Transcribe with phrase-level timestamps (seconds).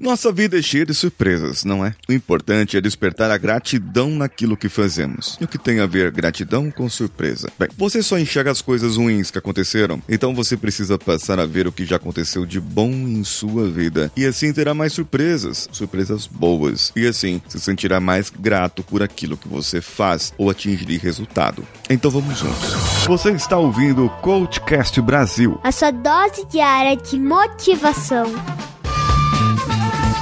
[0.00, 1.94] Nossa vida é cheia de surpresas, não é?
[2.08, 5.36] O importante é despertar a gratidão naquilo que fazemos.
[5.40, 7.50] E o que tem a ver gratidão com surpresa?
[7.58, 11.66] Bem, você só enxerga as coisas ruins que aconteceram, então você precisa passar a ver
[11.66, 14.12] o que já aconteceu de bom em sua vida.
[14.16, 16.92] E assim terá mais surpresas, surpresas boas.
[16.94, 21.66] E assim se sentirá mais grato por aquilo que você faz ou atingir resultado.
[21.90, 22.72] Então vamos juntos.
[23.06, 25.58] Você está ouvindo o Coachcast Brasil.
[25.62, 28.32] A sua dose diária de motivação.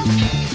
[0.06, 0.45] Thank you.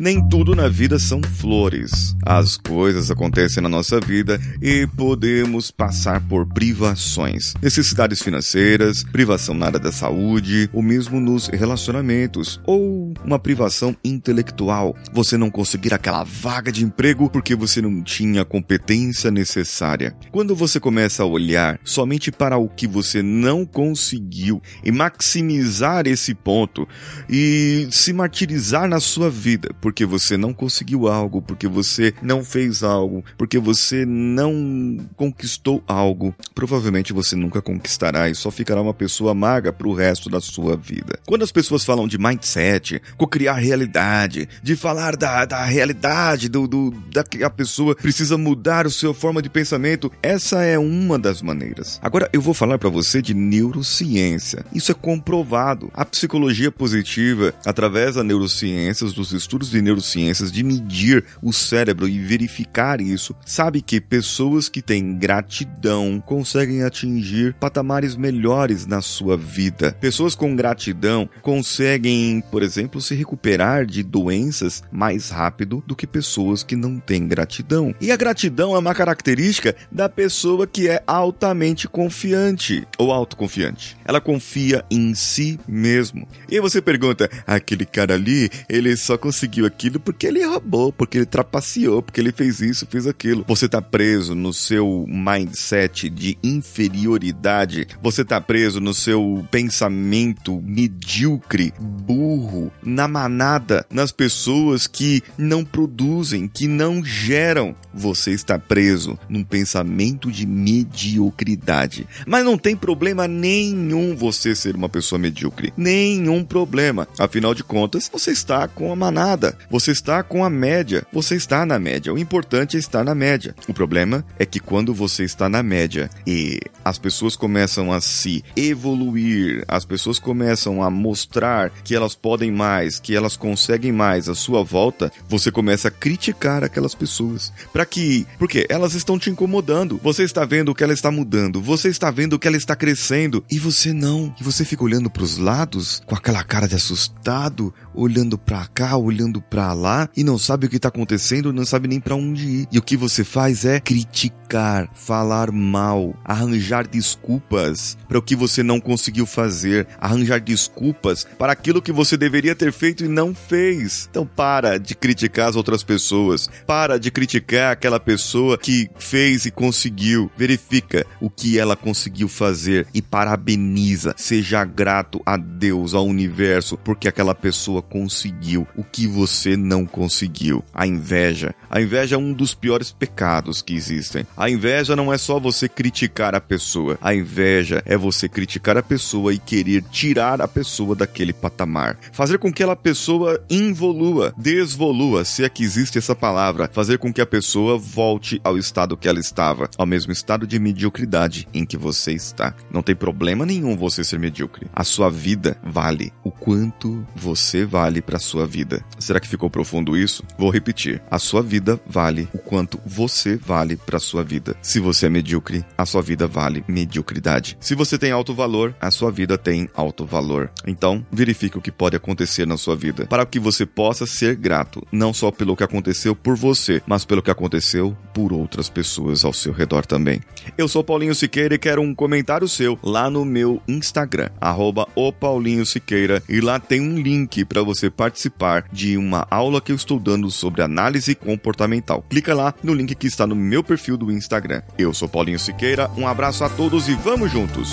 [0.00, 2.14] Nem tudo na vida são flores.
[2.24, 9.66] As coisas acontecem na nossa vida e podemos passar por privações, necessidades financeiras, privação na
[9.66, 14.94] área da saúde, ou mesmo nos relacionamentos, ou uma privação intelectual.
[15.12, 20.14] Você não conseguir aquela vaga de emprego porque você não tinha a competência necessária.
[20.30, 26.34] Quando você começa a olhar somente para o que você não conseguiu e maximizar esse
[26.34, 26.86] ponto
[27.28, 32.82] e se martirizar na sua vida, porque você não conseguiu algo, porque você não fez
[32.82, 39.32] algo, porque você não conquistou algo, provavelmente você nunca conquistará e só ficará uma pessoa
[39.32, 41.18] maga pro resto da sua vida.
[41.24, 46.90] Quando as pessoas falam de mindset, co-criar realidade, de falar da, da realidade, do, do,
[47.10, 51.40] da que a pessoa precisa mudar a sua forma de pensamento, essa é uma das
[51.40, 51.98] maneiras.
[52.02, 54.66] Agora eu vou falar para você de neurociência.
[54.70, 55.90] Isso é comprovado.
[55.94, 62.18] A psicologia positiva, através das neurociências, dos estudos de neurociências de medir o cérebro e
[62.18, 69.96] verificar isso, sabe que pessoas que têm gratidão conseguem atingir patamares melhores na sua vida.
[70.00, 76.62] Pessoas com gratidão conseguem, por exemplo, se recuperar de doenças mais rápido do que pessoas
[76.62, 77.94] que não têm gratidão.
[78.00, 83.96] E a gratidão é uma característica da pessoa que é altamente confiante ou autoconfiante.
[84.04, 86.26] Ela confia em si mesmo.
[86.48, 91.26] E você pergunta: aquele cara ali, ele só conseguiu aquilo porque ele roubou, porque ele
[91.26, 93.44] trapaceou, porque ele fez isso, fez aquilo.
[93.46, 101.72] Você tá preso no seu mindset de inferioridade, você tá preso no seu pensamento medíocre,
[101.78, 107.74] burro, na manada, nas pessoas que não produzem, que não geram.
[107.92, 112.06] Você está preso num pensamento de mediocridade.
[112.26, 115.72] Mas não tem problema nenhum você ser uma pessoa medíocre.
[115.76, 117.08] Nenhum problema.
[117.18, 119.57] Afinal de contas, você está com a manada.
[119.70, 121.06] Você está com a média.
[121.12, 122.12] Você está na média.
[122.12, 123.54] O importante é estar na média.
[123.66, 128.44] O problema é que quando você está na média e as pessoas começam a se
[128.56, 134.34] evoluir, as pessoas começam a mostrar que elas podem mais, que elas conseguem mais à
[134.34, 137.52] sua volta, você começa a criticar aquelas pessoas.
[137.72, 140.00] Para que, porque elas estão te incomodando.
[140.02, 143.58] Você está vendo que ela está mudando, você está vendo que ela está crescendo e
[143.58, 144.34] você não.
[144.40, 148.96] E você fica olhando para os lados com aquela cara de assustado, olhando para cá,
[148.96, 152.46] olhando para lá e não sabe o que está acontecendo, não sabe nem para onde
[152.46, 152.68] ir.
[152.70, 158.62] E o que você faz é criticar, falar mal, arranjar desculpas para o que você
[158.62, 164.08] não conseguiu fazer, arranjar desculpas para aquilo que você deveria ter feito e não fez.
[164.10, 169.50] Então para de criticar as outras pessoas, para de criticar aquela pessoa que fez e
[169.50, 170.30] conseguiu.
[170.36, 174.14] Verifica o que ela conseguiu fazer e parabeniza.
[174.16, 180.62] Seja grato a Deus, ao universo, porque aquela pessoa conseguiu o que você não conseguiu.
[180.72, 181.54] A inveja.
[181.70, 184.26] A inveja é um dos piores pecados que existem.
[184.36, 186.98] A inveja não é só você criticar a pessoa.
[187.00, 191.98] A inveja é você criticar a pessoa e querer tirar a pessoa daquele patamar.
[192.12, 196.68] Fazer com que aquela pessoa involua, desvolua, se é que existe essa palavra.
[196.72, 200.58] Fazer com que a pessoa volte ao estado que ela estava, ao mesmo estado de
[200.58, 202.52] mediocridade em que você está.
[202.68, 204.66] Não tem problema nenhum você ser medíocre.
[204.74, 208.84] A sua vida vale o quanto você vale para sua vida.
[208.98, 210.24] Será que ficou profundo isso?
[210.36, 211.00] Vou repetir.
[211.08, 214.56] A sua vida vale o quanto você vale para sua vida.
[214.60, 217.56] Se você é medíocre, a sua vida vale mediocridade.
[217.60, 220.50] Se você tem alto valor, a sua vida tem alto valor.
[220.66, 224.84] Então, verifique o que pode acontecer na sua vida para que você possa ser grato,
[224.90, 229.32] não só pelo que aconteceu por você, mas pelo que aconteceu por outras pessoas ao
[229.32, 230.20] seu redor também.
[230.56, 235.12] Eu sou Paulinho Siqueira e quero um comentário seu lá no meu Instagram, arroba o
[235.12, 239.76] Paulinho Siqueira, e lá tem um link para você participar de uma aula que eu
[239.76, 242.04] estou dando sobre análise comportamental.
[242.08, 244.62] Clica lá no link que está no meu perfil do Instagram.
[244.78, 247.72] Eu sou Paulinho Siqueira, um abraço a todos e vamos juntos!